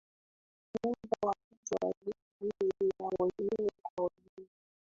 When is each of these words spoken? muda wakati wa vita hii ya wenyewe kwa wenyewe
muda 0.83 1.17
wakati 1.23 1.73
wa 1.85 1.93
vita 2.01 2.15
hii 2.41 2.47
ya 2.69 3.07
wenyewe 3.19 3.69
kwa 3.95 4.09
wenyewe 4.15 4.49